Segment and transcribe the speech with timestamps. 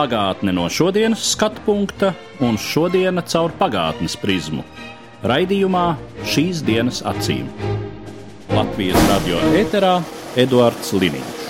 [0.00, 4.62] Pagātne no šodienas skatu punkta un šodienas caur pagātnes prizmu.
[5.28, 5.82] Raidījumā
[6.24, 7.50] šīs dienas acīm.
[8.48, 9.98] Latvijas radio eterā
[10.40, 11.42] Eduards Liniņš.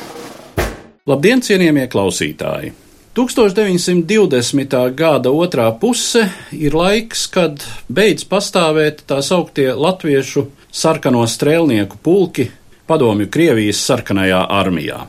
[1.06, 2.72] Labdien, cienījamie klausītāji!
[3.14, 4.74] 1920.
[4.98, 12.50] gada otrā puse ir laiks, kad beidz pastāvēt tā sauktie latviešu sarkano strēlnieku pulki
[12.90, 15.04] padomju Krievijas sarkanajā armijā.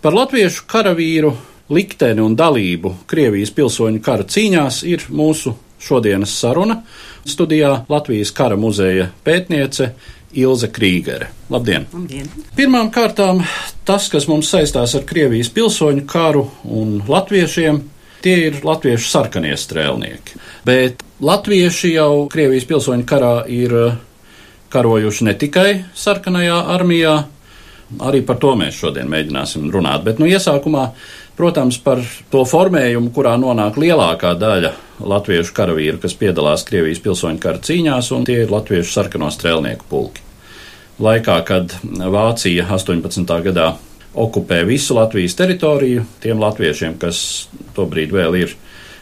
[0.00, 1.36] Par latviešu karavīru
[1.70, 6.82] likteni un dalību Krievijas pilsoņu kara cīņās ir mūsu šodienas saruna.
[7.26, 9.92] Studijā Latvijas kara muzeja pētniece
[10.36, 11.30] Ilze Krīgere.
[11.50, 11.86] Labdien!
[11.92, 12.28] Labdien.
[12.56, 13.42] Pirmām kārtām
[13.86, 17.80] tas, kas mums saistās ar Krievijas pilsoņu karu un latviešiem,
[18.22, 20.38] tie ir latviešu sarkanie strēlnieki.
[20.66, 23.98] Bet latvieši jau Krievijas pilsoņu karā ir eh,
[24.70, 27.16] karojuši ne tikai sarkanajā armijā,
[28.06, 30.04] arī par to mēs šodien mēģināsim runāt.
[30.06, 30.90] Bet, nu, iesākumā,
[31.38, 37.62] protams, par to formējumu, kurā nonāk lielākā daļa latviešu karavīru, kas piedalās Krievijas pilsoņu kara
[37.64, 40.26] cīņās, un tie ir latviešu sarkano strēlnieku pulki.
[41.00, 43.24] Laikā, kad Vācija 18.
[43.46, 43.70] gadā
[44.14, 48.56] okupē visu Latvijas teritoriju, tiem latviešiem, kas tobrīd vēl ir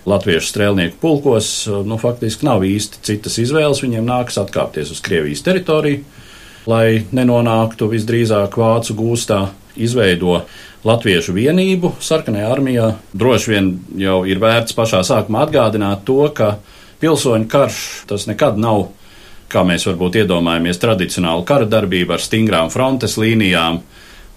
[0.08, 6.04] latviešu strēlnieku pulkos, nu, faktiski nav īsti citas izvēles, viņiem nākas atkāpties uz Krievijas teritoriju,
[6.68, 9.46] lai nenonāktu visdrīzāk vācu gūstā,
[9.84, 10.42] izveido
[10.86, 12.88] latviešu vienību sarkanajā armijā.
[13.18, 16.56] Droši vien jau ir vērts pašā sākumā atgādināt to, ka
[17.02, 18.88] pilsoņu karš tas nekad nav,
[19.50, 23.80] kā mēs varbūt iedomājamies, tradicionāla kara darbība ar stingrām frontes līnijām,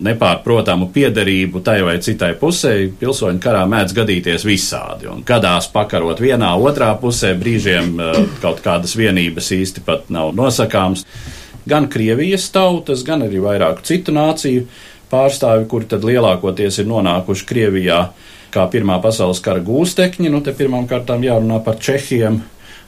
[0.01, 2.73] nepārprotamu piederību tai vai citai pusē.
[2.99, 8.97] Pilsoņu karā mēdz gadīties visādi, un gadās pakarot vienā, otrā pusē, brīžiem eh, kaut kādas
[8.97, 11.05] vienības īsti pat nav nosakāms.
[11.69, 14.65] Gan Krievijas tautas, gan arī vairāku citu nāciju
[15.11, 18.05] pārstāvi, kuri tad lielākoties ir nonākuši Krievijā
[18.51, 20.31] kā Pirmā pasaules kara gūstekņi.
[20.31, 22.41] Nu, te pirmām kārtām jārunā par Čehiem,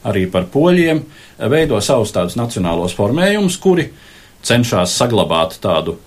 [0.07, 1.03] arī par Poļiem,
[1.51, 3.89] veido savus tādus nacionālos formējumus, kuri
[4.43, 5.97] cenšas saglabāt tādu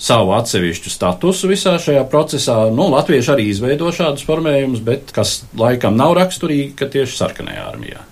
[0.00, 2.56] savu atsevišķu statusu visā šajā procesā.
[2.74, 8.02] Nu, Latvieši arī izveido šādus formējumus, bet kas laikam nav raksturīgi, ka tieši sarkanajā armijā.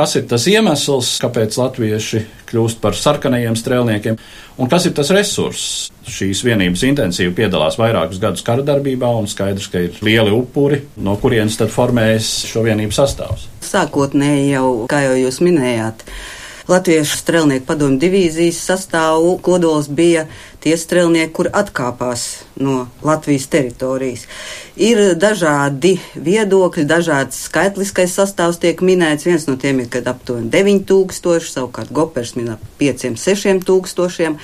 [0.00, 4.14] Kas ir tas iemesls, kāpēc latvieši kļūst par sarkanajiem strēlniekiem,
[4.56, 5.90] un kas ir tas resurss?
[6.08, 11.18] Šīs vienības intensīvi piedalās vairākus gadus kara darbībā, un skaidrs, ka ir lieli upuri, no
[11.20, 13.44] kurienes tad formējas šo vienību sastāvs.
[13.68, 16.06] Sākotnēji jau, kā jau jūs minējāt,
[16.70, 20.28] Latviešu strēlnieku padomju divīzijas sastāvu kodols bija
[20.62, 22.26] tie strēlnieki, kur atkāpās
[22.62, 24.26] no Latvijas teritorijas.
[24.78, 29.26] Ir dažādi viedokļi, dažāds skaitliskais sastāvs tiek minēts.
[29.26, 34.38] Viens no tiem ir, kad aptuveni 9000, savukārt Gopers min ap 5-6 tūkstošiem,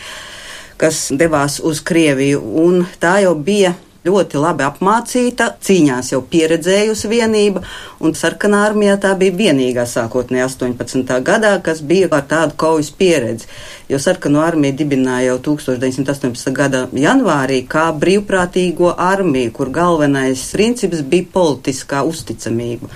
[0.82, 3.76] kas devās uz Krieviju, un tā jau bija
[4.06, 7.62] ļoti labi apmācīta, cīņās jau pieredzējusi vienība,
[8.00, 11.16] un sarkanā armijā tā bija vienīgā sākotnēji 18.
[11.26, 13.50] gadā, kas bija ar tādu kaujas pieredzi.
[13.90, 16.52] Jo sarkano armiju dibināja jau 1918.
[16.56, 22.90] gada janvārī kā brīvprātīgo armiju, kur galvenais princips bija politiskā uzticamība.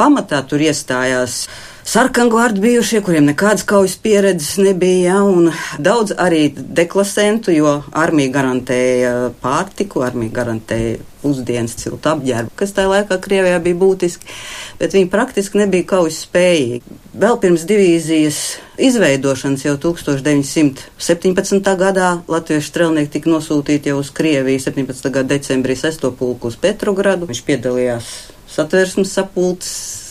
[0.00, 1.46] Pamatā tur iestājās
[1.84, 9.12] sarkangvārdi bijušie, kuriem nekādas kaujas pieredzes nebija, ja, un daudz arī deklasentu, jo armija garantēja
[9.42, 14.28] pārtiku, armija garantēja pusdienas ciltu apģērbu, kas tajā laikā Krievijā bija būtiski,
[14.80, 16.98] bet viņi praktiski nebija kaujas spējīgi.
[17.20, 18.40] Vēl pirms divīzijas
[18.84, 21.74] izveidošanas jau 1917.
[21.80, 25.10] gadā latviešu strelnieki tika nosūtīti jau uz Krieviju 17.
[25.10, 26.10] gada decembrī 6.
[26.18, 27.28] pulku uz Petrogradu.
[27.30, 28.14] Viņš piedalījās
[28.52, 30.03] satversmes sapulces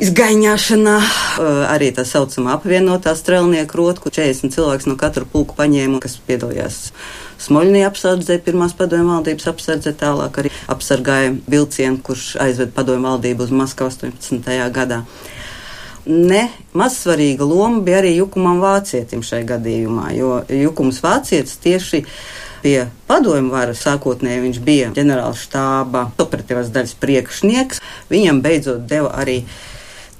[0.00, 0.94] izgaiņāšanā,
[1.68, 6.78] arī tā saucamā apvienotā strēlnieku rotu, kur 40 cilvēks no katra pulka paņēma, kas piedalījās
[7.40, 13.54] Smoļnī apsardzē, pirmās padomju valdības apsardzē, tālāk arī apsargāja vilcienu, kurš aizved padomju valdību uz
[13.62, 14.50] Maskavu 18.
[14.74, 15.02] gadā.
[16.10, 16.42] Ne
[16.76, 22.04] mazsvarīga loma bija arī Jukumam Vācietim šai gadījumā, jo Jukums Vācietis tieši
[22.60, 22.76] pie
[23.08, 27.80] padomju varas sākotnēji viņš bija ģenerāla štāba operatīvās daļas priekšnieks.
[28.12, 29.42] Viņam beidzot deva arī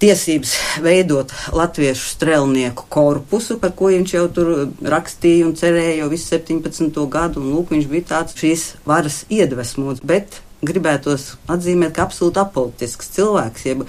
[0.00, 0.55] tiesības
[0.85, 7.02] veidot latviešu strēlnieku korpusu, par ko viņš jau tur rakstīja un cerēja jau visu 17.
[7.12, 13.12] gadu, un lūk, viņš bija tāds šīs varas iedvesmots, bet gribētos atzīmēt, ka absolūti apolitisks
[13.17, 13.85] cilvēks, jeb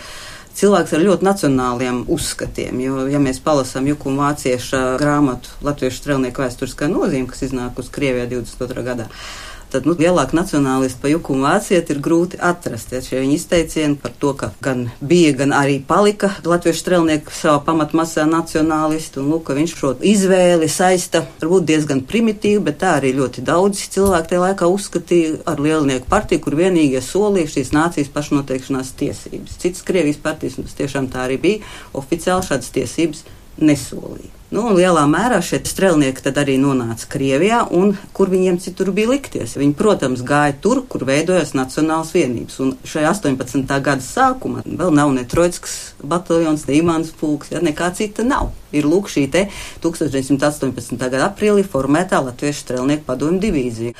[0.58, 2.82] cilvēks ar ļoti nacionāliem uzskatiem.
[2.84, 8.28] Jo, ja mēs palasām Juku Vācieša grāmatu Latviešu strēlnieku vēsturiskā nozīme, kas iznāk uz Krievijā
[8.32, 8.84] 22.
[8.88, 9.08] gadā,
[9.72, 12.92] tad nu, lielāku nacionālistu pa juku un vācieti ir grūti atrast.
[12.94, 17.62] Ja, šie viņa izteicieni par to, ka gan bija, gan arī palika latviešu strelnieki savā
[17.68, 23.14] pamatmasā nacionālisti, un lūk, ka viņš šo izvēli saista varbūt diezgan primitīvi, bet tā arī
[23.18, 28.96] ļoti daudz cilvēku tajā laikā uzskatīja ar lielnieku partiju, kur vienīgie solīja šīs nācijas pašnoteikšanās
[29.00, 29.60] tiesības.
[29.62, 33.24] Citas Krievijas partijas, tas tiešām tā arī bija, oficiāli šādas tiesības
[33.60, 34.38] nesolīja.
[34.52, 39.54] Nu, lielā mērā šie strēlnieki arī nonāca Krievijā, un kur viņiem citur bija likties.
[39.56, 42.58] Viņi, protams, gāja tur, kur veidojas Nacionāls vienības.
[42.60, 43.64] Un šajā 18.
[43.80, 48.52] gada sākumā vēl nav ne Troitskas bataljons, ne Imants pulks, ja nekā cita nav.
[48.76, 49.46] Ir lūk šī te
[49.88, 51.00] 1918.
[51.00, 53.96] gada aprīlī formētā Latviešu strēlnieku padomju divīzija.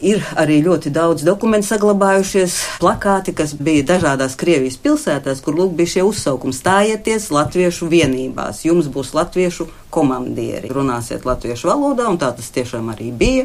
[0.00, 5.98] Ir arī ļoti daudz dokumentu saglabājušies, plakāti, kas bija dažādās Krievijas pilsētās, kur lūk bija
[5.98, 12.48] šie uzsaukumi stājieties latviešu vienībās, jums būs latviešu komandieri, runāsiet latviešu valodā, un tā tas
[12.48, 13.44] tiešām arī bija.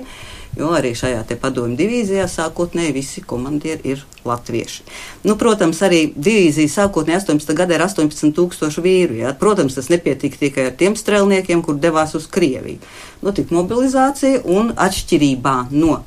[0.55, 4.85] Jo arī šajā padomju divīzijā sākotnēji visi komandieri ir latvieši.
[5.27, 7.51] Nu, protams, arī divīzija sākotnēji 18.
[7.51, 9.19] gadā ir 18,000 vīru.
[9.19, 9.35] Jā.
[9.35, 12.79] Protams, tas nepietika tikai ar tiem strēlniekiem, kur devās uz Krieviju.
[13.27, 16.05] Notika nu, mobilizācija un atšķirībā no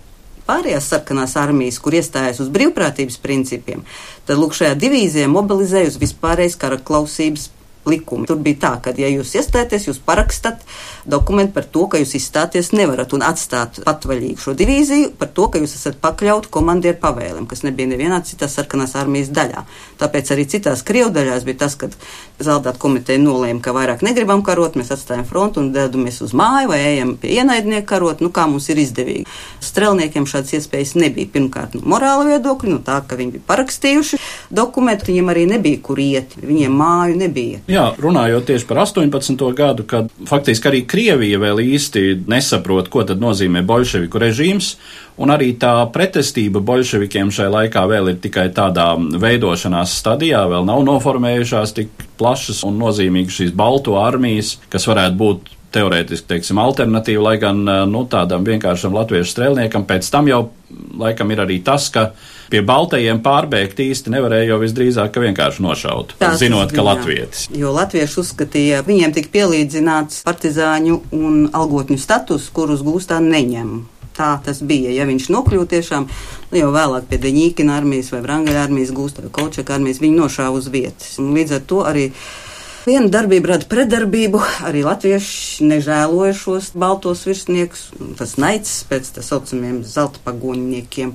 [0.48, 3.84] pārējās sarkanās armijas, kur iestājas uz brīvprātības principiem,
[4.26, 7.50] tad lūk šajā divīzijā mobilizēja uz vispārējais kara klausības
[7.90, 8.28] likumi.
[8.28, 10.62] Tur bija tā, ka, ja jūs iestājaties, jūs parakstat
[11.08, 15.62] dokumentu par to, ka jūs izstāties nevarat un atstāt patvaļīgu šo divīziju par to, ka
[15.62, 19.64] jūs esat pakļauti komandieru pavēlēm, kas nebija nevienā citā sarkanās armijas daļā.
[20.00, 21.90] Tāpēc arī citās Krievu daļās bija tas, ka
[22.38, 26.78] Zaldāta komiteja nolēma, ka vairāk negribam karot, mēs atstājam frontu un dedamies uz māju vai
[26.92, 29.26] ejam pie ienaidnieku karot, nu kā mums ir izdevīgi.
[29.64, 31.30] Strelniekiem šādas iespējas nebija.
[31.34, 34.20] Pirmkārt, no morāla viedokļa, no tā, ka viņi bija parakstījuši
[34.54, 37.62] dokumentu, viņiem arī nebija kur iet, viņiem māju nebija.
[37.70, 39.44] Jā, runājot tieši par 18.
[39.56, 44.72] gadu, kad faktiski arī Krievija vēl īsti nesaprot, ko tad nozīmē bolševiku režīms,
[45.18, 50.84] un arī tā pretestība bolševikiem šai laikā vēl ir tikai tādā veidošanās stadijā, vēl nav
[50.88, 57.36] noformējušās tik plašas un nozīmīgas šīs balto armijas, kas varētu būt teorētiski, teiksim, alternatīva, lai
[57.42, 57.60] gan
[57.90, 60.46] nu, tādam vienkāršam latviešu strēlniekam pēc tam jau
[60.98, 62.10] laikam ir arī tas, ka
[62.52, 67.46] pie baltajiem pārbēgt īsti nevarēja jau visdrīzāk, ka vienkārši nošaut, Tās zinot, ka latvietis.
[67.56, 73.78] Jo latvieši uzskatīja, viņiem tika pielīdzināts partizāņu un algotņu status, kurus gūstā neņem.
[74.18, 74.90] Tā tas bija.
[74.90, 79.30] Ja viņš nokļūst tiešām nu, jau vēlāk pie Deņķina armijas vai Brangaļa armijas, gūsta vai
[79.36, 81.12] Kolčaka armijas, viņi nošāva uz vietas.
[81.22, 82.08] Un līdz ar to arī
[82.88, 87.82] Viena darbība rada pretdarbību, arī latvieši nežēloja šos baltos virsniekus.
[88.16, 91.12] Tas naids pēc tā saucamiem zelta pagoņniekiem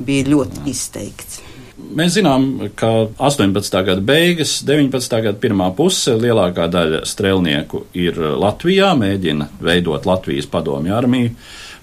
[0.00, 1.42] bija ļoti izteikts.
[1.76, 2.46] Mēs zinām,
[2.78, 3.76] ka 18.
[3.84, 5.20] gada beigas, 19.
[5.26, 11.34] gada pirmā puse lielākā daļa strēlnieku ir Latvijā, mēģina veidot Latvijas padomju armiju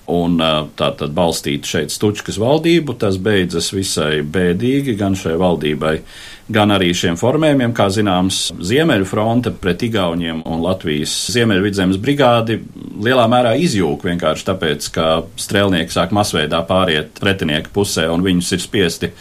[0.08, 0.40] un
[0.80, 2.96] tā tad balstīt šeit Stučkas valdību.
[2.98, 5.98] Tas beidzas visai bēdīgi gan šai valdībai,
[6.54, 7.74] gan arī šiem formējumiem.
[7.76, 12.60] Kā zināms, Ziemeļu fronte pret Igauniem un Latvijas Ziemeļvidzemes brigādi
[13.04, 15.08] lielā mērā izjūg vienkārši tāpēc, ka
[15.40, 19.12] strēlnieki sāk masveidā pāriet pretinieku pusē un viņus ir spiesti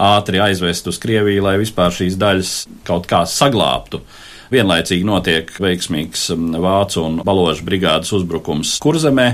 [0.00, 2.54] ātri aizvest uz Krieviju, lai vispār šīs daļas
[2.86, 4.02] kaut kā saglābtu
[4.52, 6.28] vienlaicīgi notiek veiksmīgs
[6.62, 9.28] vācu un baložu brigādes uzbrukums Kurzemē.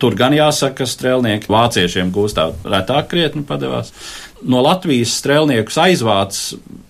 [0.00, 3.92] Tur gan jāsaka, ka strēlnieki vāciešiem gūstā retāk krietni padevās.
[4.44, 6.38] No Latvijas strēlniekus aizvāc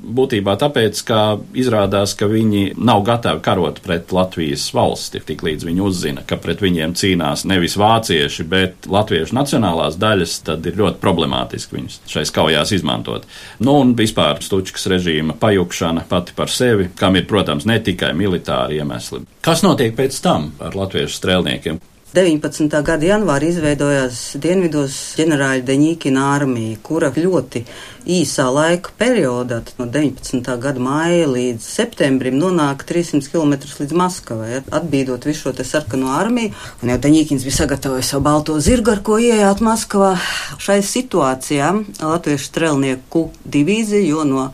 [0.04, 1.18] būtībā tāpēc, ka
[1.56, 6.62] izrādās, ka viņi nav gatavi karot pret Latvijas valsti, tik līdz viņi uzzina, ka pret
[6.64, 12.74] viņiem cīnās nevis vācieši, bet latviešu nacionālās daļas, tad ir ļoti problemātiski viņus šais kaujās
[12.74, 13.28] izmantot.
[13.62, 18.82] Nu, un vispār Stučkas režīma pajukšana pati par sevi, kam ir, protams, ne tikai militāri
[18.82, 19.24] iemesli.
[19.44, 21.82] Kas notiek pēc tam ar latviešu strēlniekiem?
[22.14, 22.70] 19.
[22.86, 27.64] gada janvārī izveidojās Dienvidos ģenerāļa Deņīkina armija, kura ļoti
[28.06, 30.52] īsā laika periodā, no 19.
[30.62, 36.52] gada māja līdz septembrim, nonāk 300 km līdz Maskavai, atbīdot visu šo sarkano armiju.
[36.84, 40.14] Un jau Deņīkins bija sagatavojis savu balto zirgu, ar ko iejāt Maskavā.
[40.62, 44.52] Šai situācijā Latviešu strelnieku divīzija, jo no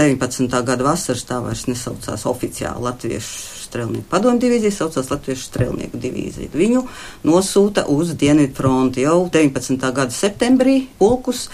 [0.00, 0.48] 19.
[0.64, 6.52] gada vasaras tā vairs nesaucās oficiāli Latviešu strēlnieku padomu divīzija, saucās Latviešu strēlnieku divīzija.
[6.54, 6.84] Viņu
[7.26, 9.90] nosūta uz Dienvidu fronti jau 19.
[9.96, 11.48] gada septembrī pulkus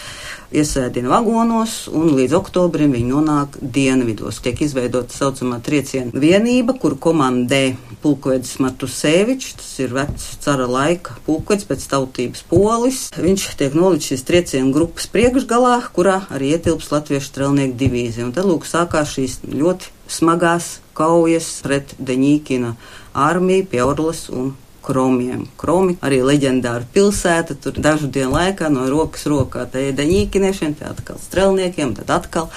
[0.51, 4.41] iesēdina vagonos, un līdz oktobrim viņi nonāk dienvidos.
[4.43, 7.63] Tiek izveidota tā saucamā trieciena vienība, kuru komandē
[8.03, 13.03] pulkvedis Martusevičs, tas ir vecs cara laika pulkvedis pēc tautības polis.
[13.17, 18.27] Viņš tiek nolikts šīs trieciena grupas priekšgalā, kurā arī ietilps Latviešu strelnieku divīzija.
[18.27, 22.75] Un tad lūk sākās šīs ļoti smagās kaujas pret Deņīkina
[23.15, 24.53] armiju pie Orlas un
[24.85, 25.45] Kromiem.
[25.61, 31.21] Kromi arī leģendāra pilsēta, tur dažu dienu laikā no rokas rokā te iedaņīkiniešiem, te atkal
[31.23, 32.49] strelniekiem, tad atkal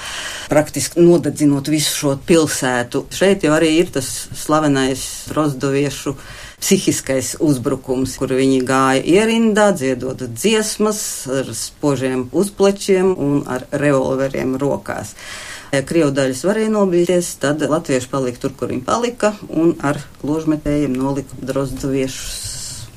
[0.52, 3.06] praktiski nodedzinot visu šo pilsētu.
[3.14, 4.10] Šeit jau arī ir tas
[4.44, 5.04] slavenais
[5.36, 6.16] rozdoviešu
[6.64, 15.12] psihiskais uzbrukums, kur viņi gāja ierindā, dziedot dziesmas ar spožiem uzplečiem un ar revolveriem rokās.
[15.88, 21.40] Krievu daļas varēja nobīties, tad latvieši palika tur, kur viņi palika, un ar ložmetējiem nolika
[21.42, 22.42] drozdoviešus.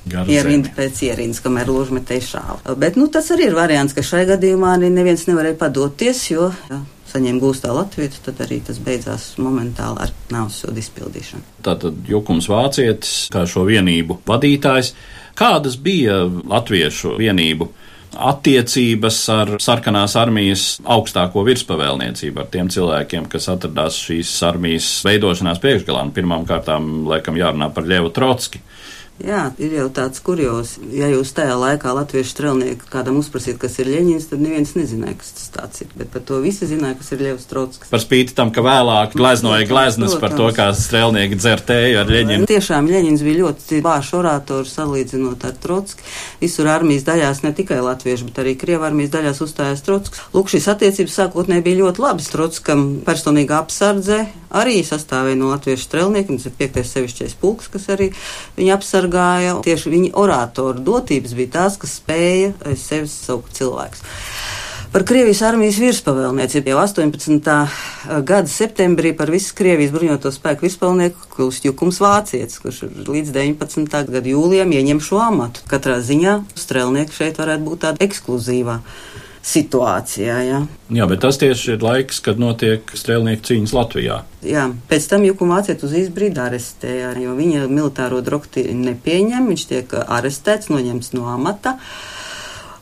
[0.08, 2.76] Ierinda pēc ierindas, kamēr ložmetēji šāva.
[2.80, 6.78] Bet nu, tas arī ir variants, ka šai gadījumā neviens nevarēja padoties, jo ja,
[7.12, 11.44] saņēma gūstā Latviju, tad arī tas beidzās momentāli ar nāves sodu izpildīšanu.
[11.66, 14.94] Tātad Jukums Vācietis, kā šo vienību vadītājs,
[15.38, 17.70] kādas bija latviešu vienību?
[18.18, 26.06] Attiecības ar sarkanās armijas augstāko virspavēlniecību, ar tiem cilvēkiem, kas atradās šīs armijas veidošanās priekšgalā.
[26.16, 28.62] Pirmām kārtām, laikam, jārunā par Ļevu Trotski.
[29.18, 30.76] Jā, ir jau tāds kurjos.
[30.94, 35.32] Ja jūs tajā laikā latviešu strelnieku kādam uzprasīt, kas ir Ļeņins, tad neviens nezināja, kas
[35.34, 35.90] tas tāds ir.
[35.98, 37.90] Bet par to visi zināja, kas ir Ļevs Trotskis.
[37.90, 42.46] Par spīti tam, ka vēlāk gleznoja gleznas par to, kā strelnieki dzertēja ar Ļeņinu.
[42.52, 46.06] Tiešām Ļeņins bija ļoti vārš orators salīdzinot ar Trotski.
[46.44, 50.22] Visur armijas daļās, ne tikai latviešu, bet arī Krievu armijas daļās uzstājās Trotskis.
[50.38, 52.30] Lūk, šīs attiecības sākotnēji bija ļoti labas.
[52.30, 58.12] Trotskam personīga apsardze arī sastāvēja no latviešu strelniekiem, tas ir piektais sevišķais pulks, kas arī
[58.56, 59.62] viņa apsardze aizsargāja.
[59.64, 64.02] Tieši viņa oratoru dotības bija tās, kas spēja aiz sevis saukt cilvēks.
[64.88, 67.50] Par Krievijas armijas virspavēlniecību jau 18.
[68.24, 73.92] gada septembrī par visu Krievijas bruņoto spēku virspavēlnieku kļūst Jukums Vācietis, kurš līdz 19.
[74.08, 75.66] gada jūlijam ieņem šo amatu.
[75.68, 78.80] Katrā ziņā strēlnieki šeit varētu būt tāda ekskluzīvā
[79.46, 80.38] situācijā.
[80.48, 80.60] Jā.
[81.00, 84.20] jā, bet tas tieši ir laiks, kad notiek strēlnieku cīņas Latvijā.
[84.48, 89.98] Jā, pēc tam Jukuma Vāciet uz izbrīdi arestēja, jo viņa militāro doktrīnu nepieņem, viņš tiek
[90.04, 91.78] arestēts, noņemts no amata.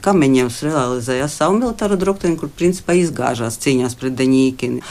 [0.05, 4.83] Kameņevs realizēja savu militāro doktrīnu, kur principā izgāžās cīņās pret Deņīkinu.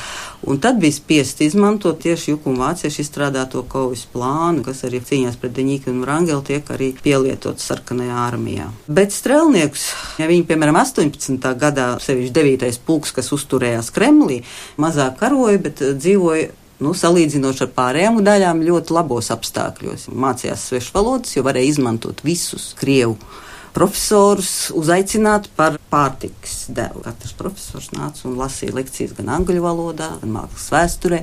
[0.50, 5.54] Un tad bija spiest izmantot tieši Jukuma vāciešu izstrādāto kaujas plānu, kas arī cīņās pret
[5.56, 8.66] Deņīkinu un Rangeli tiek arī pielietots sarkanajā armijā.
[8.98, 9.86] Bet strēlniekus,
[10.20, 11.54] ja viņi, piemēram, 18.
[11.62, 12.82] gadā, sevišķi 9.
[12.84, 14.42] pulks, kas uzturējās Kremlī,
[14.82, 16.50] mazāk karoja, bet dzīvoja
[16.82, 20.08] nu, salīdzinoši ar pārējām daļām, ļoti labos apstākļos.
[20.10, 23.16] Mācījās svešu valodas, jo varēja izmantot visus krievu
[23.74, 27.02] profesorus uzaicināt par pārtikas devu.
[27.04, 31.20] Katrs profesors nāca un lasīja lekcijas gan angļu valodā, gan mākslas vēsturē.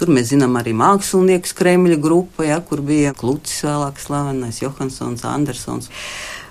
[0.00, 5.90] Tur mēs zinām arī māksliniekus Kremļa grupa, ja, kur bija Klucis vēlāk slavenais, Johansons, Andersons.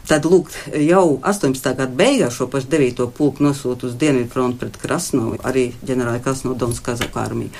[0.09, 0.49] Tad, lūk,
[0.81, 1.67] jau 18.
[1.77, 3.05] gada beigās šo pašu 9.
[3.13, 7.53] pulku nosūta uz Dienvidu fronti pret Krasnovu, arī ģenerāli Krasnovu Dons Kazaku armiju.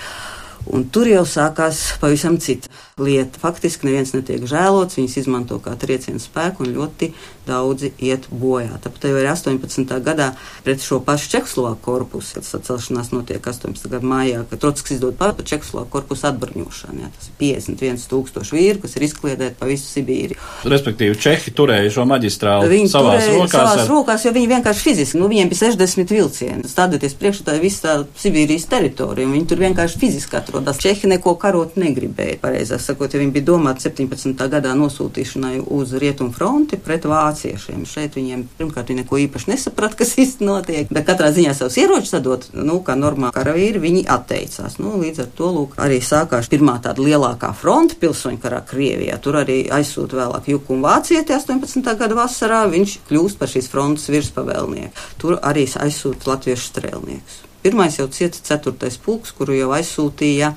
[0.68, 3.40] Un tur jau sākās pavisam cita lieta.
[3.40, 7.14] Faktiski neviens netiek žēlots, viņas izmanto kā triecienu spēku un ļoti
[7.50, 8.78] daudzi iet bojā.
[8.84, 9.96] Tāpat jau ir 18.
[10.06, 10.34] gadā
[10.66, 13.88] pret šo pašu Čehoslovāku korpusu, kad sacelšanās notiek 18.
[13.90, 17.06] gada mājā, kad Trotskis izdod par Čehoslovāku korpusu atbruņošanu.
[17.06, 20.38] Jā, tas ir 51 tūkstoši vīri, kas ir izkliedēti pa visu Sibīriju.
[20.70, 23.56] Respektīvi, Čehi turēja šo maģistrālu viņi savās rokās.
[23.56, 23.90] Savās ar...
[23.90, 26.70] rokās, jo viņi vienkārši fiziski, nu, viņiem bija 60 vilcieni.
[26.70, 30.80] Stādieties priekšā tā visa Sibīrijas teritorija, un viņi tur vienkārši fiziski atrodas.
[30.82, 34.34] Čehi neko karot negribēja, pareizāk sakot, ja viņi bija domāti 17.
[34.50, 37.86] gadā nosūtīšanai uz Rietumu fronti pret vāciešiem.
[37.90, 42.14] Šeit viņiem pirmkārt viņi neko īpaši nesaprata, kas īsti notiek, bet katrā ziņā savus ieročus
[42.16, 44.80] sadot, nu, kā normāli karavīri, viņi atteicās.
[44.82, 49.20] Nu, līdz ar to, lūk, arī sākās pirmā tāda lielākā fronta pilsoņu karā Krievijā.
[49.22, 51.94] Tur arī aizsūta vēlāk Jukumu Vācieti 18.
[52.00, 55.06] gada vasarā, viņš kļūst par šīs frontes virspavēlnieku.
[55.22, 57.49] Tur arī aizsūta latviešu strēlniekus.
[57.64, 59.00] Pirmais jau cieta 4.
[59.04, 60.54] pulks, kuru jau aizsūtīja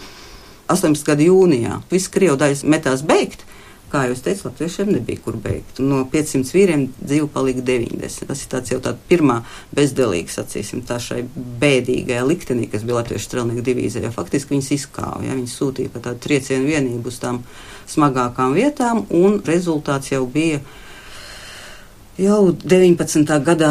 [0.71, 1.07] 18.
[1.07, 1.81] gada jūnijā.
[1.91, 3.43] Visi krievu daļas metās beigt.
[3.93, 5.83] Kā jau teicu, latviešiem nebija kur beigt.
[5.85, 8.29] No 500 vīriem dzīvu palika 90.
[8.31, 9.43] Tas ir tāds jau tāds pirmā
[9.77, 11.27] bezdelīga, sacīsim, tā šai
[11.61, 14.15] bēdīgajā liktenī, kas bija latviešu strelnieku divīzijā.
[14.15, 17.43] Faktiski viņas izkāva, ja viņas sūtīja pa tādu triecienu vienību uz tām
[17.93, 20.63] smagākām vietām, un rezultāts jau bija
[22.21, 23.25] Jau 19.
[23.41, 23.71] gadā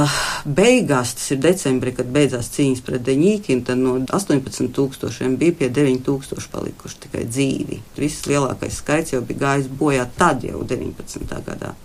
[0.50, 6.50] beigās, tas ir decembrī, kad beidzās cīņas pret Deņīkinu, tad no 18,000 bija pie 9,000
[6.50, 7.78] palikuši tikai dzīvi.
[8.02, 11.38] Viss lielākais skaits jau bija gājis bojā tad jau 19.
[11.46, 11.76] gadā.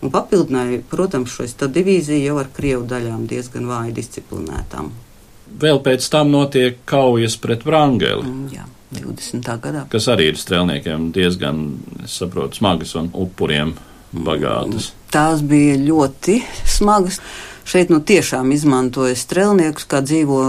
[0.00, 4.88] Un papildināja, protams, šo divīziju jau ar krievu daļām diezgan vāji disciplinētām.
[5.60, 8.24] Vēl pēc tam notiek kaujas pret Vrangeli.
[8.24, 8.64] Mm, jā,
[8.96, 9.52] 20.
[9.60, 9.84] gadā.
[9.92, 11.60] Kas arī ir strēlniekiem diezgan,
[12.06, 13.74] es saprotu, smagas un upuriem
[14.16, 14.94] bagātas.
[15.10, 17.20] Tās bija ļoti smagas.
[17.70, 20.40] Šeit nu tiešām izmantoja strēlniekus kā dzīvo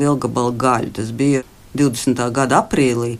[0.00, 0.94] lielgabalu gaļu.
[0.98, 1.44] Tas bija
[1.78, 2.22] 20.
[2.34, 3.16] gada aprīlī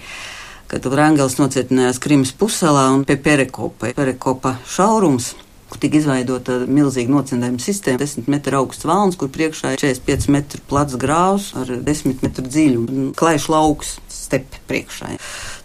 [0.69, 3.95] kad Rangels nocietinājās Krimas puselā un pie Perekopa.
[3.97, 5.33] Perekopa šaurums
[5.69, 10.63] kur tika izveidota milzīga nocendējuma sistēma, 10 metru augsts valns, kur priekšā ir 45 metru
[10.71, 15.18] plats grāvs ar 10 metru dziļumu, klājš lauks, stepe priekšā.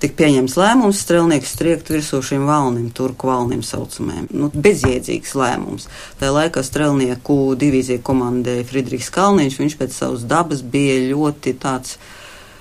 [0.03, 4.25] Tik pieņems lēmums strēlnieks striekt virsū šiem valnim, turku valnim saucamajiem.
[4.35, 5.85] Nu, bezjēdzīgs lēmums.
[6.19, 11.95] Tā laikā strēlnieku divīzija komandēja Friedrichs Kalniņš, viņš pēc savas dabas bija ļoti tāds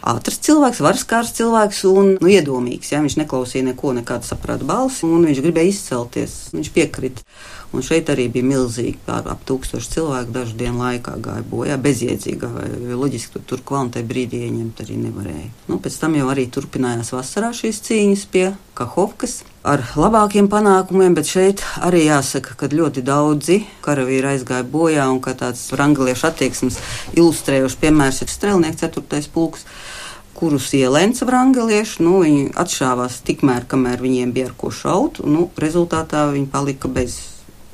[0.07, 2.95] ātrs cilvēks, varskārs cilvēks un nu, iedomīgs.
[2.95, 3.03] Ja?
[3.03, 6.39] Viņš neklausīja neko, nekādu saprāta balsi, un viņš gribēja izcelties.
[6.55, 7.27] Viņš piekrita.
[7.73, 12.51] Un šeit arī bija milzīgi, ap, ap tūkstošu cilvēku dažu dienu laikā gāja bojā, bezjēdzīgā,
[12.53, 12.67] vai
[13.01, 15.49] loģiski tur, tur kvantē brīdī ieņemt arī nevarēja.
[15.71, 18.45] Nu, pēc tam jau arī turpinājās vasarā šīs cīņas pie
[18.77, 25.23] Kahovkas ar labākiem panākumiem, bet šeit arī jāsaka, ka ļoti daudzi karavīri aizgāja bojā un
[25.25, 26.81] ka tāds rangliešu attieksmes
[27.17, 29.25] ilustrējošs piemērs ir strēlnieks 4.
[29.33, 29.65] pulks
[30.37, 35.45] kurus ielēca vrangelieši, nu, viņi atšāvās tikmēr, kamēr viņiem bija ar ko šaut, un nu,
[35.61, 37.21] rezultātā viņi palika bez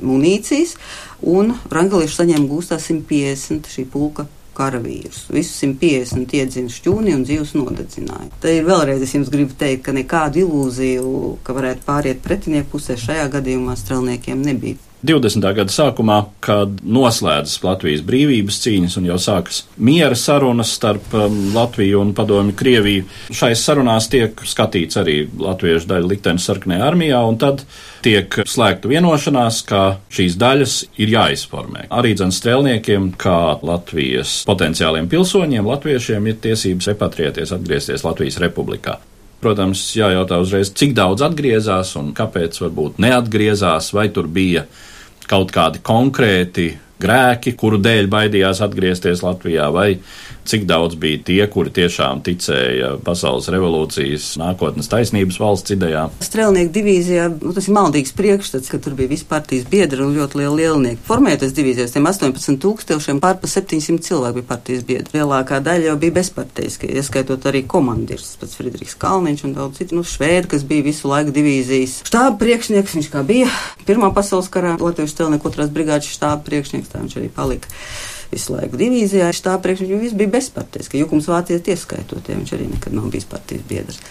[0.04, 0.74] munīcijas,
[1.22, 4.28] un rangelieši saņēma gūstā 150 šī pulka
[4.58, 5.28] karavīrus.
[5.30, 8.32] Visus 150 iedzina šķūni un dzīves nodedzināja.
[8.42, 11.14] Te ir vēlreiz es jums gribu teikt, ka nekādu ilūziju,
[11.46, 14.87] ka varētu pāriet pretinieku pusē šajā gadījumā strelniekiem nebija.
[15.02, 15.44] 20.
[15.54, 22.00] gada sākumā, kad noslēdzas Latvijas brīvības cīņas un jau sākas miera sarunas starp um, Latviju
[22.02, 27.62] un Padomju Krieviju, šais sarunās tiek skatīts arī latviešu daļa liktenis sarkanajā armijā, un tad
[28.02, 29.82] tiek slēgta vienošanās, ka
[30.14, 31.86] šīs daļas ir jāizformē.
[31.94, 38.98] Arī dzen strēlniekiem, kā Latvijas potenciāliem pilsoņiem, latviešiem ir tiesības repatrieties, atgriezties Latvijas republikā.
[39.38, 44.64] Protams, jājautā uzreiz, cik daudz atgriezās un kāpēc varbūt neatgriezās, vai tur bija
[45.30, 49.92] kaut kādi konkrēti grēki, kuru dēļ baidījās atgriezties Latvijā, vai
[50.48, 56.14] cik daudz bija tie, kuri tiešām ticēja pasaules revolūcijas nākotnes taisnības valsts idejām.
[56.24, 60.56] Strēlnieku divīzijā nu, tas ir maldīgs priekšstats, ka tur bija vispartijas biedri un ļoti liela
[60.58, 61.04] lielnieki.
[61.08, 65.18] Formējoties divīzijās, tiem 18 tūkstošiem pār pa 700 cilvēku bija partijas biedri.
[65.18, 70.06] Lielākā daļa jau bija bezparteiski, ieskaitot arī komandieris, pats Friedrichs Kalniņš un daudz citu, nu,
[70.06, 73.50] švēdi, kas bija visu laiku divīzijas štāba priekšnieks, viņš kā bija
[73.88, 77.70] Pirmā pasaules karā Latvijas strēlnieku otrās brigādes štāba priekšnieks, tā viņš arī palika
[78.32, 79.30] visu laiku divīzijā.
[79.44, 83.64] Tā priekšnieks viss bija bezparteiski, Jukums Vācijas ieskaitot, ja viņš arī nekad nav bijis partijas
[83.68, 84.02] biedrs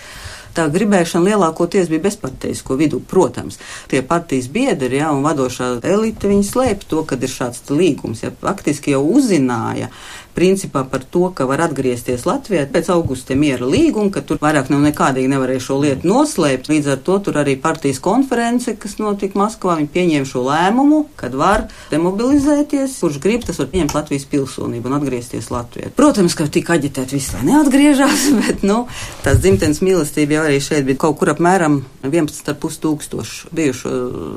[0.57, 3.01] tā gribēšana lielākoties bija bezparteisko vidū.
[3.11, 3.59] Protams,
[3.91, 8.23] tie partijas biedri ja, un vadošā elite slēpj to, ka ir šāds līgums.
[8.25, 9.91] Ja, faktiski jau uzzināja,
[10.37, 14.83] principā par to, ka var atgriezties Latvijā pēc augusta miera līguma, ka tur vairāk nav
[14.85, 16.69] nekādīgi nevarēja šo lietu noslēpt.
[16.69, 21.33] Līdz ar to tur arī partijas konference, kas notika Maskavā, viņi pieņēma šo lēmumu, kad
[21.37, 25.91] var demobilizēties, kurš grib, tas var pieņemt Latvijas pilsonību un atgriezties Latvijā.
[25.97, 28.83] Protams, ka tika aģitēti visi, lai neatgriežas, bet, nu,
[29.25, 33.91] tās dzimtenes mīlestība jau arī šeit bija kaut kur apmēram 11,5 tūkstoši bijušo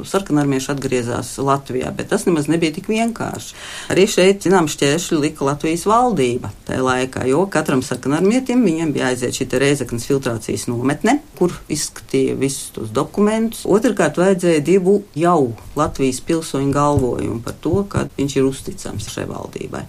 [0.09, 3.55] sarkanarmiešu atgriezās Latvijā, bet tas nemaz nebija tik vienkārši.
[3.93, 9.37] Arī šeit, zinām, šķēršļi lika Latvijas valdība tajā laikā, jo katram sarkanarmietim viņam bija aiziet
[9.37, 13.67] šī reizeknas filtrācijas nometne, kur izskatīja visus tos dokumentus.
[13.67, 19.85] Otrakārt, vajadzēja divu jau Latvijas pilsoņu galvojumu par to, ka viņš ir uzticams šai valdībai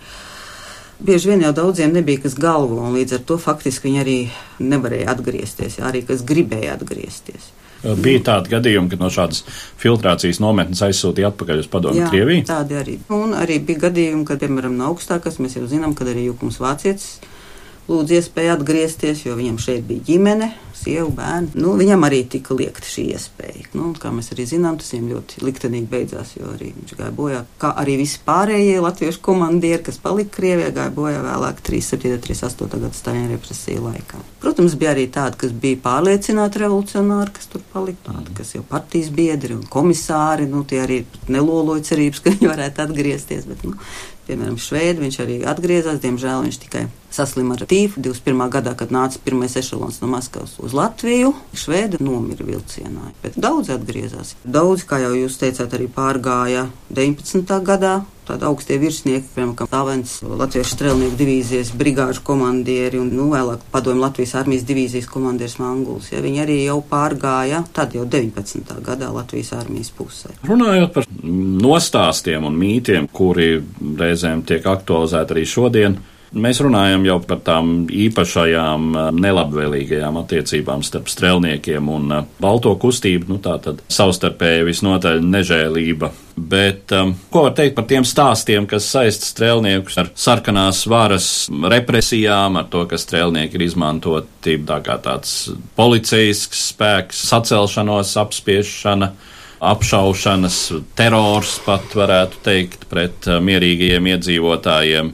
[1.01, 4.17] bieži vien jau daudziem nebija kas galvo, un līdz ar to faktiski viņi arī
[4.61, 7.49] nevarēja atgriezties, arī kas gribēja atgriezties.
[7.81, 9.41] Bija tādi gadījumi, kad no šādas
[9.81, 12.45] filtrācijas nometnes aizsūtīja atpakaļ uz padomu Jā, Krieviju?
[12.49, 12.97] Tādi arī.
[13.17, 17.15] Un arī bija gadījumi, kad, piemēram, no augstākas mēs jau zinām, kad arī Jukums Vācietis
[17.89, 21.53] lūdzu iespēju atgriezties, jo viņam šeit bija ģimene, sievu, bērnu.
[21.61, 23.69] Nu, viņam arī tika liekta šī iespēja.
[23.77, 27.41] Nu, kā mēs arī zinām, tas viņam ļoti liktenīgi beidzās, jo arī viņš gāja bojā.
[27.61, 32.19] Kā arī visi pārējie latviešu komandieri, kas palika Krievijā, gāja bojā vēlāk 37.
[32.21, 32.69] 38.
[32.71, 34.21] gada Staļina represiju laikā.
[34.41, 39.11] Protams, bija arī tādi, kas bija pārliecināti revolucionāri, kas tur palika, tādi, kas jau partijas
[39.13, 43.77] biedri un komisāri, nu, tie arī neloloja cerības, ka viņi varētu atgriezties, bet, nu,
[44.27, 48.43] piemēram, Šveidi, viņš arī atgriezās, diemžēl viņš tikai saslima ar tīfu 21.
[48.53, 51.33] gadā, kad nāca pirmais ešalons no Maskavas uz Latviju.
[51.57, 54.35] Šveidi nomira vilcienā, bet daudz atgriezās.
[54.43, 57.61] Daudz, kā jau jūs teicāt, arī pārgāja 19.
[57.67, 58.01] gadā.
[58.31, 64.35] tādi augstie virsnieki, piemēram, Tāvens, Latviešu strelnieku divīzijas brigāžu komandieri un, nu, vēlāk padomju Latvijas
[64.39, 66.11] armijas divīzijas komandieris Manguls.
[66.13, 68.77] Ja, viņi arī jau pārgāja, tad jau 19.
[68.85, 70.31] gadā Latvijas armijas pusē.
[70.47, 71.09] Runājot par
[71.65, 73.57] nostāstiem un mītiem, kuri
[73.99, 75.99] reizēm tiek aktualizēti arī šodien,
[76.31, 83.27] Mēs runājam jau par tām īpašajām eh, nelabvēlīgajām attiecībām starp strēlniekiem un eh, balto kustību,
[83.33, 86.11] nu tā tad savstarpēji visnotaļ nežēlība.
[86.51, 92.55] Bet um, ko var teikt par tiem stāstiem, kas saista strēlniekus ar sarkanās varas represijām,
[92.61, 99.11] ar to, ka strēlnieki ir izmantoti tā kā tāds policijisks spēks, sacelšanos, apspiešana
[99.61, 100.61] apšaušanas,
[100.97, 105.11] terors pat varētu teikt pret mierīgajiem iedzīvotājiem.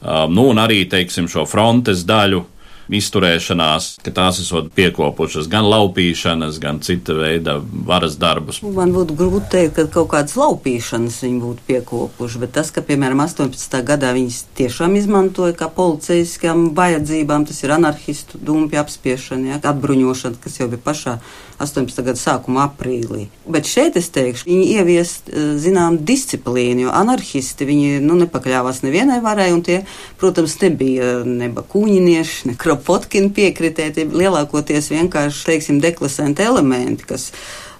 [0.00, 2.44] Um, nu, un arī, teiksim, šo frontes daļu
[2.90, 8.60] izturēšanās, ka tās esot piekopušas gan laupīšanas, gan cita veida varas darbus.
[8.64, 13.22] Man būtu grūti teikt, ka kaut kādas laupīšanas viņi būtu piekopuši, bet tas, ka, piemēram,
[13.26, 13.78] 18.
[13.86, 20.58] gadā viņas tiešām izmantoja kā policijaskām vajadzībām, tas ir anarchistu dumpju apspiešana, ja, atbruņošana, kas
[20.60, 21.20] jau bija pašā
[21.60, 22.02] 18.
[22.06, 23.26] gada sākuma aprīlī.
[23.50, 29.20] Bet šeit es teikšu, viņi ieviest eh, zinām disciplīnu, jo anarchisti viņi nu, nepakļāvās nevienai
[29.24, 29.82] varai, un tie,
[30.20, 37.30] protams, nebija ne bakūņinieši, ne kropotkini piekritēji, tie lielākoties vienkārši, teiksim, deklasēti elementi, kas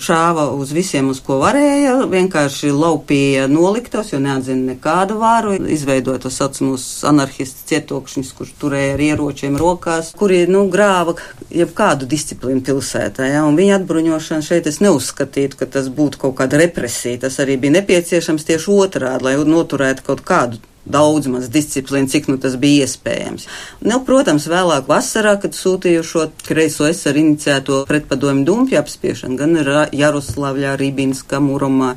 [0.00, 6.38] šāva uz visiem, uz ko varēja, vienkārši laupīja noliktos, jo neatzina nekādu vāru, izveidoja tos
[6.40, 11.16] saucamus anarchistu cietokšņus, kurš turēja ar ieročiem rokās, kuri, nu, grāva
[11.52, 16.60] jebkādu disciplīnu pilsētā, ja, un viņa atbruņošana šeit es neuzskatītu, ka tas būtu kaut kāda
[16.64, 22.28] represija, tas arī bija nepieciešams tieši otrādi, lai noturētu kaut kādu daudz maz disciplīnu, cik
[22.30, 23.46] nu tas bija iespējams.
[23.86, 29.56] Nu, protams, vēlāk vasarā, kad sūtīju šo kreiso es ar iniciēto pretpadomu dumpju apspiešanu, gan
[29.96, 31.94] Jaroslavļā, Rībinskā, Muromā,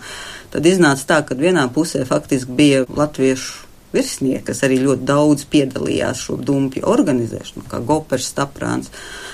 [0.54, 3.63] tad iznāca tā, ka vienā pusē faktiski bija latviešu
[3.94, 8.92] virsnieki, kas arī ļoti daudz piedalījās šo dumpju organizēšanā, kā Gopers, Staprāns.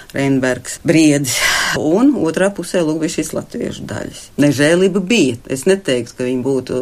[0.10, 1.36] Reinbergs, Briedis.
[1.78, 4.22] Un otrā pusē lūk bija šīs latviešu daļas.
[4.41, 5.36] Nežēlība bija.
[5.54, 6.80] Es neteiktu, ka viņi būtu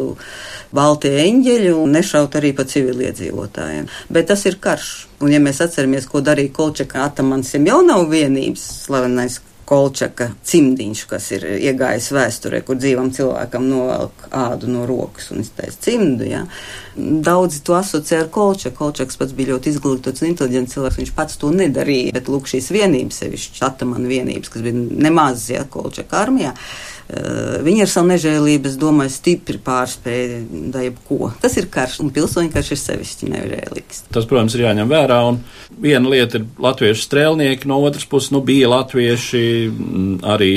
[0.72, 3.90] baltie eņģeļi un nešaut arī pa civiliedzīvotājiem.
[4.08, 4.94] Bet tas ir karš.
[5.20, 11.44] Un ja mēs atceramies, ko darīja Kolčaka Atamans Semjonovs vienības slavenais Kolčaka cimdiņš, kas ir
[11.58, 16.24] iegājis vēsturē, kur dzīvam cilvēkam novelk ādu no rokas un iztais cimdu.
[16.24, 16.46] Ja.
[16.96, 18.78] Daudzi to asociē ar Kolčaku.
[18.78, 22.70] Kolčaks pats bija ļoti izglītots un inteliģents cilvēks, viņš pats to nedarīja, bet lūk šīs
[22.72, 26.54] vienības, sevišķi atamana vienības, kas bija nemaz, ja, Kolčaka armijā.
[26.56, 26.97] Uh,
[27.64, 30.42] viņi ar savu nežēlību, domāju, stipri pārspēja
[30.84, 31.30] jebko.
[31.40, 34.02] Tas ir karš, un pilsoņu karš ir sevišķi nežēlīgs.
[34.12, 35.20] Tas, protams, ir jāņem vērā.
[35.80, 39.44] Viena lieta ir latviešu strēlnieki, no otras puses, nu, bija latvieši
[40.28, 40.52] arī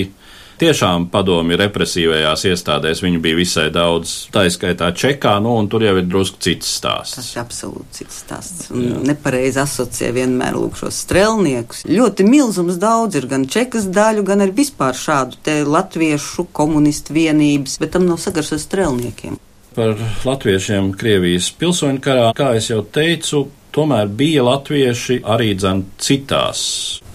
[0.62, 5.96] tiešām padomi represīvajās iestādēs viņu bija visai daudz, tā izskaitā Čekā, nu, un tur jau
[6.00, 7.18] ir drusku cits stāsts.
[7.18, 8.72] Tas ir absolūti cits stāsts.
[8.74, 11.86] Un nepareizi asociē vienmēr lūk šos strelniekus.
[11.90, 17.80] Ļoti milzums daudz ir gan Čekas daļu, gan arī vispār šādu te latviešu komunistu vienības,
[17.82, 19.40] bet tam nav sagars ar strelniekiem.
[19.72, 19.96] Par
[20.28, 26.62] latviešiem Krievijas pilsoņu karā, kā es jau teicu, tomēr bija latvieši arī dzen citās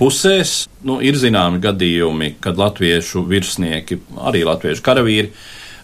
[0.00, 0.64] pusēs.
[0.86, 5.30] Nu, ir zināmi gadījumi, kad latviešu virsnieki, arī latviešu karavīri,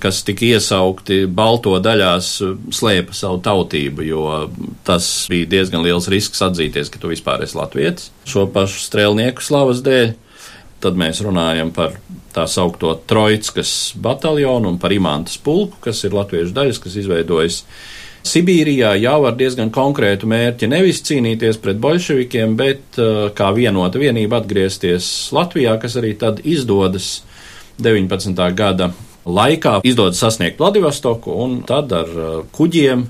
[0.02, 2.32] kas tika iesaukti balto daļās,
[2.74, 4.24] slēpa savu tautību, jo
[4.86, 9.84] tas bija diezgan liels risks atzīties, ka tu vispār esi latvietis šo pašu strēlnieku slavas
[9.86, 10.14] dēļ.
[10.82, 11.94] Tad mēs runājam par
[12.34, 17.60] tā saukto Trojckas bataljonu un par Imantas pulku, kas ir latviešu daļas, kas izveidojas
[18.22, 24.38] Sibīrijā jau ar diezgan konkrētu mērķi nevis cīnīties pret bolševikiem, bet uh, kā vienota vienība
[24.38, 27.24] atgriezties Latvijā, kas arī tad izdodas
[27.82, 28.38] 19.
[28.54, 28.92] gada
[29.26, 33.02] laikā, izdodas sasniegt Vladivostoku un tad ar uh, kuģiem,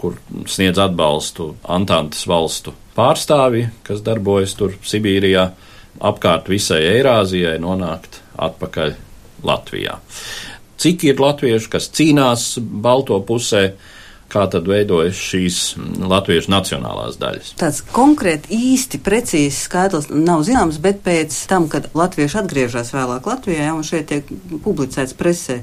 [0.00, 0.18] kur
[0.48, 5.46] sniedz atbalstu Antantes valstu pārstāvi, kas darbojas tur Sibīrijā,
[6.04, 8.92] apkārt visai Eirāzijai nonākt atpakaļ
[9.48, 9.96] Latvijā.
[10.80, 13.64] Cik ir latviešu, kas cīnās Balto pusē?
[14.30, 15.60] Kā tad veidojas šīs
[16.10, 17.54] latviešu nacionālās daļas.
[17.60, 23.72] Tāds konkrēti īsti precīzs skaitlis nav zināms, bet pēc tam, kad latvieši atgriežas vēlāk Latvijā,
[23.74, 24.30] un šeit tiek
[24.64, 25.60] publicēts presē,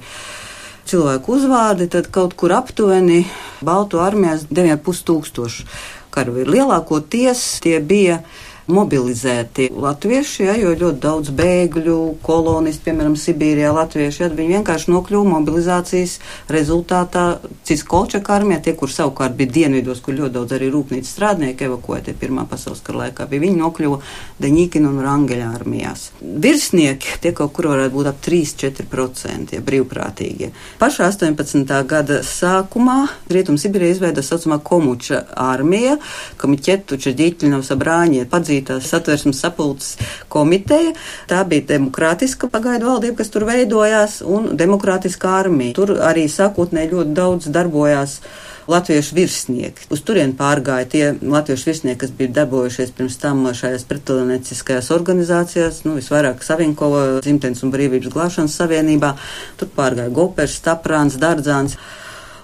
[0.88, 3.26] cilvēku uzvārdi, tad kaut kur aptuveni
[3.66, 5.68] Baltu armijās 9,5 tūkstoši
[6.14, 6.58] karavīri.
[6.58, 8.22] Lielākoties tie bija
[8.68, 15.30] mobilizēti latvieši, ja, jo ļoti daudz bēgļu, kolonistu, piemēram, Sibīrijā latvieši, ja, viņi vienkārši nokļuva
[15.38, 16.18] mobilizācijas
[16.52, 17.26] rezultātā
[17.68, 22.44] Ciskolčaka armijā, tie, kur savukārt bija dienvidos, kur ļoti daudz arī rūpnīcas strādnieki evakuēti Pirmā
[22.50, 24.02] pasaules kara laikā, bija viņi nokļuva
[24.44, 26.10] Deņīkina un Rangeļa armijās.
[26.22, 30.52] Virsnieki tie kaut kur varētu būt ap 3-4% ja, brīvprātīgie.
[30.82, 31.72] Pašā 18.
[31.88, 33.00] gada sākumā
[33.32, 35.98] Rietum Sibīrijā izveido saucamā Komuča armija,
[36.42, 38.28] Komiķetuča ģiķļinovs abrāņie
[38.58, 39.98] padzītās satversmes sapulces
[40.30, 40.94] komiteja.
[41.28, 45.76] Tā bija demokrātiska pagaidu valdība, kas tur veidojās, un demokrātiska armija.
[45.76, 48.20] Tur arī sākotnēji ļoti daudz darbojās
[48.68, 49.88] latviešu virsnieki.
[49.90, 55.96] Uz turieni pārgāja tie latviešu virsnieki, kas bija darbojušies pirms tam šajās pretleneciskajās organizācijās, nu,
[56.02, 59.14] visvairāk Savinkova dzimtenes un brīvības glāšanas savienībā.
[59.58, 61.78] Tur pārgāja Gopers, Staprāns, Dardzāns.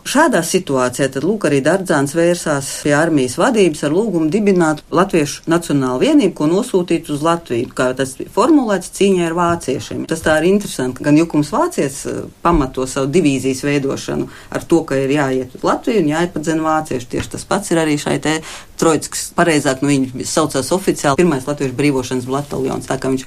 [0.03, 6.01] Šādā situācijā tad lūk arī Dardzāns vērsās pie armijas vadības ar lūgumu dibināt Latviešu Nacionālu
[6.01, 10.03] vienību, ko nosūtīt uz Latviju, kā tas formulēts cīņai ar vāciešiem.
[10.11, 14.99] Tas tā ir interesanti, gan Jukums Vācijas eh, pamato savu divīzijas veidošanu ar to, ka
[14.99, 17.09] ir jāiet uz Latviju un jāiepadzena vācieši.
[17.15, 18.35] Tieši tas pats ir arī šai te
[18.81, 22.87] Troitskas, pareizāk, nu viņi saucās oficiāli pirmais Latviešu brīvošanas bataljons.
[22.89, 23.25] Tā kā viņš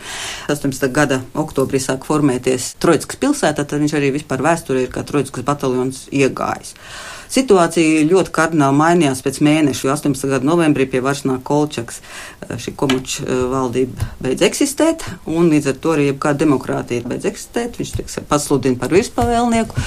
[0.52, 0.88] 18.
[0.94, 6.06] gada oktobrī sāk formēties Troitskas pilsētā, tad viņš arī vispār vēsturē ir kā Troitskas bataljons
[6.11, 6.74] iegājis.
[7.32, 10.28] Situācija ļoti kardināli mainījās pēc mēneša, jo 18.
[10.30, 11.98] gada novembrī pie varas nāk Kolčaks.
[12.62, 17.80] Šī komuča valdība beidz eksistēt, un līdz ar to arī jebkāda demokrātija beidz eksistēt.
[17.80, 19.87] Viņš tiek pasludina par virspavēlnieku.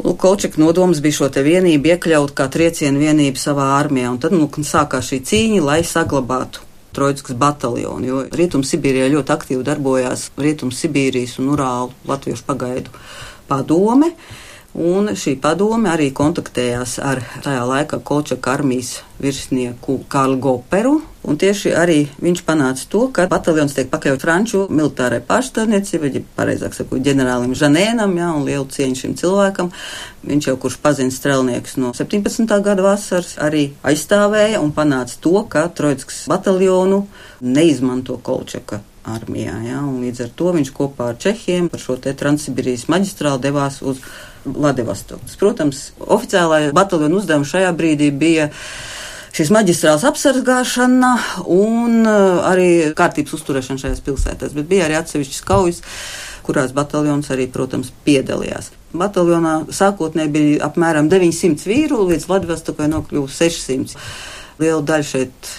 [0.00, 4.48] Kolčaka nodoms bija šo te vienību iekļaut kā triecienu vienību savā armijā, un tad nu,
[4.48, 11.92] sākās šī cīņa, lai saglabātu Troitskas bataljonu, jo Rietum-Sibīrijā ļoti aktīvi darbojās Rietum-Sibīrijas un Urālu
[12.10, 12.90] latviešu pagaidu
[13.50, 14.14] padome.
[14.70, 21.00] Un šī padome arī kontaktējās ar tajā laikā Kolčaka armijas virsnieku Kārlu Goperu.
[21.26, 26.78] Un tieši arī viņš panāca to, ka bataljons tiek pakļauts Franču militārai pārstāvniecībai, ja pareizāk
[26.78, 29.72] sakot, ģenerālim Žanēnam, jā, un lielu cieņu šim cilvēkam.
[30.30, 32.46] Viņš jau, kurš pazina strelnieks no 17.
[32.62, 37.02] gada vasaras, arī aizstāvēja un panāca to, ka Troitskas bataljonu
[37.42, 39.58] neizmanto Kolčaka armijā.
[39.66, 44.00] Ja, līdz ar to viņš kopā ar Čehiem par šo Transsibīrijas maģistrālu devās uz
[44.44, 45.36] Vladivostokas.
[45.40, 48.48] Protams, oficiālā bataljona uzdevums šajā brīdī bija
[49.36, 51.12] šīs maģistrāls apsargāšana
[51.52, 55.80] un uh, arī kārtības uzturēšana šajās pilsētās, bet bija arī atsevišķas kaujas,
[56.46, 58.72] kurās bataljons arī, protams, piedalījās.
[58.96, 63.98] Bataljonā sākotnēji bija apmēram 900 vīru, līdz Vladivostokai nokļuva 600.
[64.60, 65.52] Liela daļa šeit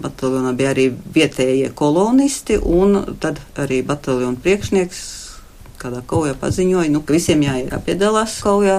[0.00, 5.17] bataljonā bija arī vietējie kolonisti, un tad arī bataljona priekšnieks
[5.80, 8.78] kādā kaujā paziņoja, nu, ka visiem jāpiedalās kaujā,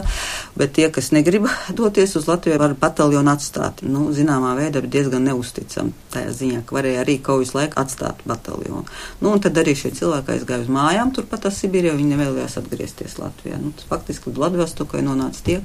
[0.60, 1.48] bet tie, kas negrib
[1.80, 3.84] doties uz Latviju, var bataljonu atstāt.
[3.86, 8.86] Nu, zināmā veidā diezgan neusticami tajā ziņā, ka varēja arī kaujas laikā atstāt bataljonu.
[9.22, 13.58] Nu, un tad arī šie cilvēki aizgāja uz mājām, turpat Sibīrijā, viņi nevēlējās atgriezties Latvijā.
[13.62, 15.58] Nu, tas faktiski Vladivostokā nonāca tie,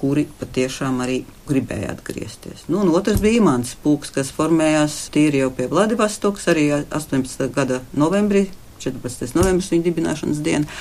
[0.00, 2.66] kuri patiešām arī gribēja atgriezties.
[2.68, 7.48] Nu, un otrs bija Imants Pūks, kas formējās tīri jau pie Vladivostokas arī 18.
[7.54, 8.48] gada novembrī
[8.84, 9.34] 14.
[9.38, 10.80] novembris viņa dibināšanas diena.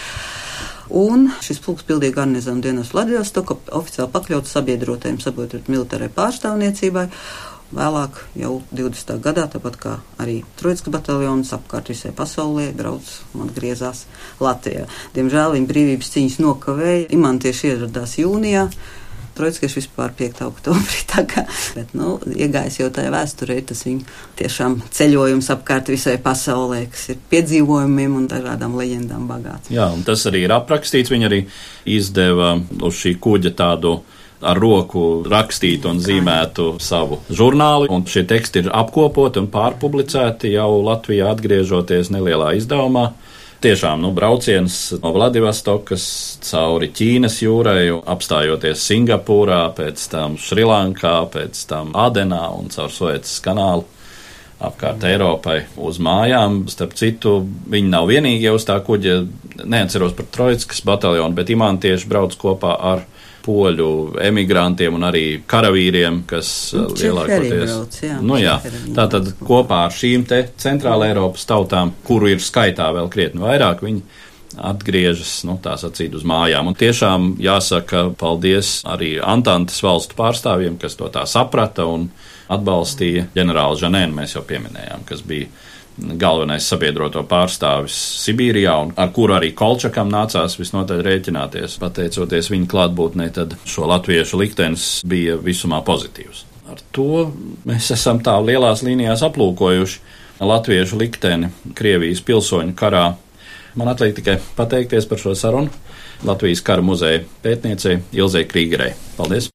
[0.94, 7.08] Un šis pulks pildīja garnizonu dienas Vladivostokā, oficiāli pakļauts sabiedrotajiem, sabiedrot militārai pārstāvniecībai.
[7.74, 9.16] Vēlāk, jau 20.
[9.24, 14.04] gadā, tāpat kā arī Trojas bataljons apkārt visai pasaulē, brauc un atgriezās
[14.44, 14.86] Latvijā.
[15.16, 17.08] Diemžēl viņa brīvības cīņas nokavēja.
[17.18, 18.68] Imantieši ieradās jūnijā.
[19.38, 20.44] Trojskis vispār 5.
[20.46, 21.02] oktobrī.
[21.34, 21.46] Kā,
[21.78, 27.22] bet, nu, iegājis jau tajā vēsturē, tas viņa tiešām ceļojums apkārt visai pasaulē, kas ir
[27.32, 29.72] piedzīvojumiem un dažādām leģendām bagāts.
[29.74, 31.14] Jā, un tas arī ir aprakstīts.
[31.14, 31.44] Viņa arī
[31.90, 34.00] izdeva uz šī kuģa tādu
[34.44, 40.82] ar roku rakstītu un zīmētu savu žurnālu, un šie teksti ir apkopoti un pārpublicēti jau
[40.84, 43.12] Latvijā atgriežoties nelielā izdevumā
[43.64, 46.06] tiešām nu, brauciens no Vladivostokas
[46.44, 53.88] cauri Ķīnas jūrai, apstājoties Singapūrā, pēc tam Šrilankā, pēc tam Adenā un caur Suecas kanālu
[54.64, 56.64] apkārt Eiropai uz mājām.
[56.72, 57.40] Starp citu,
[57.72, 59.24] viņi nav vienīgie uz tā kuģa.
[59.64, 63.04] Neatceros par Trojaskas bataljonu, bet imantieši brauc kopā ar
[63.44, 63.90] poļu
[64.24, 67.70] emigrantiem un arī karavīriem, kas nu, uh, lielākoties.
[67.70, 68.58] Brauc, jā, nu, jā,
[68.96, 73.84] tā tad kopā ar šīm te centrāla Eiropas tautām, kuru ir skaitā vēl krietni vairāk,
[73.84, 74.04] viņi
[74.64, 76.70] atgriežas, nu, tā sacīt, uz mājām.
[76.70, 82.12] Un tiešām jāsaka paldies arī Antantes valstu pārstāvjiem, kas to tā saprata un
[82.54, 85.50] atbalstīja ģenerāli Žanēnu, mēs jau pieminējām, kas bija
[85.98, 91.78] galvenais sabiedroto pārstāvis Sibīrijā, un ar kuru arī Kolčakam nācās visnotaļ rēķināties.
[91.82, 96.46] Pateicoties viņa klātbūtnei, tad šo latviešu liktenis bija visumā pozitīvs.
[96.74, 97.28] Ar to
[97.70, 103.06] mēs esam tā lielās līnijās aplūkojuši latviešu likteni Krievijas pilsoņu karā.
[103.78, 105.72] Man atliek tikai pateikties par šo sarunu
[106.24, 108.94] Latvijas kara muzeja pētniecei Ilzei Krīgerei.
[109.18, 109.50] Paldies!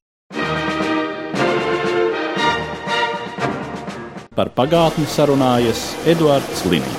[4.38, 6.97] Par pagātni sarunājas Eduards Līniju.